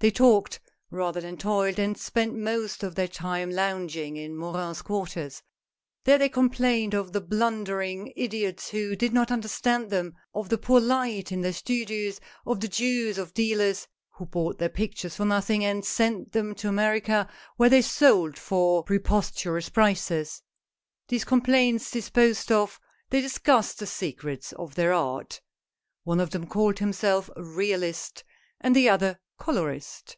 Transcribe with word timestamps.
They 0.00 0.12
talked 0.12 0.60
rather 0.92 1.20
than 1.20 1.38
toiled, 1.38 1.80
and 1.80 1.98
spent 1.98 2.32
most 2.32 2.84
of 2.84 2.94
their 2.94 3.08
time 3.08 3.50
loung 3.50 3.90
ing 3.96 4.16
in 4.16 4.36
Morin's 4.36 4.80
quarters. 4.80 5.42
There 6.04 6.18
they 6.18 6.28
complained 6.28 6.94
of 6.94 7.12
the 7.12 7.20
blundering 7.20 8.12
idiots 8.14 8.68
who 8.70 8.94
did 8.94 9.12
not 9.12 9.32
understand 9.32 9.90
them, 9.90 10.14
of 10.32 10.50
the 10.50 10.56
poor 10.56 10.80
light 10.80 11.32
in 11.32 11.40
their 11.40 11.52
stu 11.52 11.84
dios, 11.84 12.20
of 12.46 12.60
the 12.60 12.68
Jews 12.68 13.18
of 13.18 13.34
dealers 13.34 13.88
who 14.10 14.26
bought 14.26 14.58
their 14.58 14.68
pictures 14.68 15.16
for 15.16 15.24
nothing, 15.24 15.64
and 15.64 15.84
sent 15.84 16.30
them 16.30 16.54
to 16.54 16.68
America 16.68 17.28
where 17.56 17.68
they 17.68 17.82
sold 17.82 18.38
for 18.38 18.84
preposterous 18.84 19.68
prices. 19.68 20.42
These 21.08 21.24
complaints 21.24 21.90
disposed 21.90 22.52
of, 22.52 22.78
they 23.10 23.20
discussed 23.20 23.80
the 23.80 23.86
secrets 23.88 24.52
of 24.52 24.76
their 24.76 24.92
art. 24.92 25.40
One 26.04 26.20
of 26.20 26.30
them 26.30 26.46
called 26.46 26.78
himself" 26.78 27.28
realist," 27.36 28.22
and 28.60 28.76
the 28.76 28.88
other 28.88 29.18
"colorist." 29.40 30.16